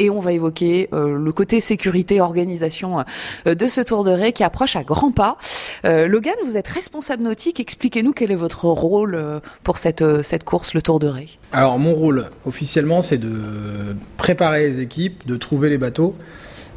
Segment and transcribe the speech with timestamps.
[0.00, 3.04] Et on va évoquer euh, le côté sécurité, organisation
[3.46, 5.36] euh, de ce Tour de Ré qui approche à grands pas.
[5.84, 7.60] Euh, Logan, vous êtes responsable nautique.
[7.60, 9.16] Expliquez-nous quel est votre rôle
[9.62, 11.28] pour cette, cette course, le Tour de Ré.
[11.52, 16.16] Alors mon rôle officiellement, c'est de préparer les équipes, de trouver les bateaux,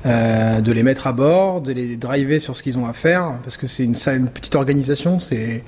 [0.05, 3.57] de les mettre à bord, de les driver sur ce qu'ils ont à faire, parce
[3.57, 3.95] que c'est une,
[4.29, 5.19] petite organisation.
[5.19, 5.63] C'est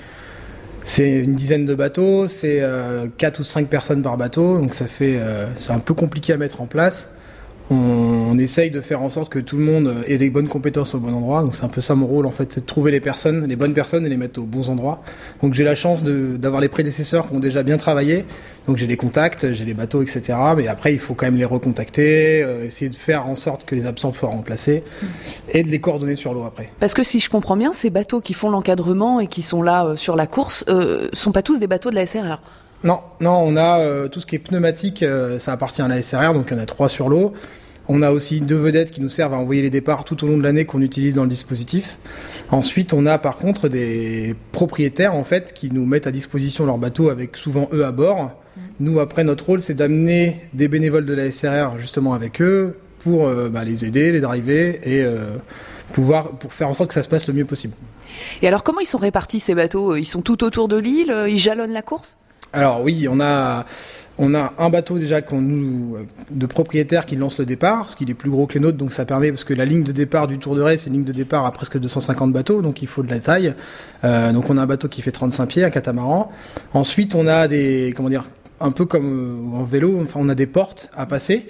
[0.84, 2.62] c'est une dizaine de bateaux, c'est
[3.18, 5.20] quatre ou cinq personnes par bateau, donc ça fait
[5.56, 7.10] c'est un peu compliqué à mettre en place
[7.70, 11.00] on, essaye de faire en sorte que tout le monde ait les bonnes compétences au
[11.00, 11.42] bon endroit.
[11.42, 13.56] Donc c'est un peu ça mon rôle en fait, c'est de trouver les personnes, les
[13.58, 15.02] bonnes personnes et les mettre aux bons endroits.
[15.44, 18.26] Donc j'ai la chance d'avoir les prédécesseurs qui ont déjà bien travaillé.
[18.68, 20.38] Donc j'ai des contacts, j'ai les bateaux, etc.
[20.56, 23.76] Mais après il faut quand même les recontacter, euh, essayer de faire en sorte que
[23.76, 24.84] les absents soient remplacés
[25.50, 26.70] et de les coordonner sur l'eau après.
[26.80, 29.86] Parce que si je comprends bien, ces bateaux qui font l'encadrement et qui sont là
[29.86, 32.40] euh, sur la course, euh, sont pas tous des bateaux de la SRR.
[32.84, 35.04] Non, non, on a euh, tout ce qui est pneumatique,
[35.40, 37.34] ça appartient à la SRR, donc il y en a trois sur l'eau.
[37.92, 40.38] On a aussi deux vedettes qui nous servent à envoyer les départs tout au long
[40.38, 41.98] de l'année qu'on utilise dans le dispositif.
[42.52, 46.78] Ensuite, on a par contre des propriétaires en fait qui nous mettent à disposition leur
[46.78, 48.26] bateau avec souvent eux à bord.
[48.26, 48.62] Mm.
[48.82, 53.28] Nous, après, notre rôle, c'est d'amener des bénévoles de la SRR justement avec eux pour
[53.28, 55.38] euh, bah, les aider, les driver et euh,
[55.92, 57.74] pouvoir pour faire en sorte que ça se passe le mieux possible.
[58.44, 59.96] Et alors, comment ils sont répartis ces bateaux?
[59.96, 61.12] Ils sont tout autour de l'île?
[61.28, 62.19] Ils jalonnent la course?
[62.54, 63.66] Alors oui, on a
[64.22, 65.96] on a un bateau déjà qu'on nous
[66.30, 68.92] de propriétaires qui lance le départ, ce qui est plus gros que les nôtres, donc
[68.92, 71.06] ça permet parce que la ligne de départ du Tour de Ré, c'est une ligne
[71.06, 73.54] de départ à presque 250 bateaux, donc il faut de la taille.
[74.04, 76.32] Euh, donc on a un bateau qui fait 35 pieds, un catamaran.
[76.74, 78.26] Ensuite, on a des comment dire
[78.62, 81.46] un peu comme en vélo, enfin on a des portes à passer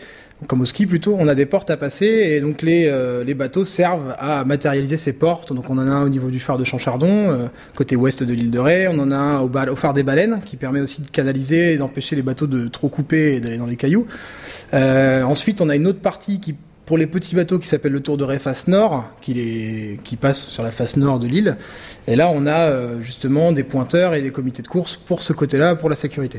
[0.47, 3.65] comme au ski plutôt, on a des portes à passer et donc les, euh, bateaux
[3.65, 5.53] servent à matérialiser ces portes.
[5.53, 8.33] Donc on en a un au niveau du phare de Chamchardon, euh, côté ouest de
[8.33, 8.87] l'île de Ré.
[8.87, 12.15] On en a un au, phare des baleines qui permet aussi de canaliser et d'empêcher
[12.15, 14.07] les bateaux de trop couper et d'aller dans les cailloux.
[14.73, 17.99] Euh, ensuite, on a une autre partie qui pour les petits bateaux qui s'appelle le
[17.99, 21.57] Tour de Ré face nord, qui, qui passe sur la face nord de l'île.
[22.07, 25.75] Et là, on a justement des pointeurs et des comités de course pour ce côté-là,
[25.75, 26.37] pour la sécurité.